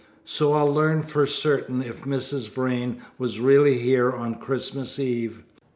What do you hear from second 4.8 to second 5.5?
Eve."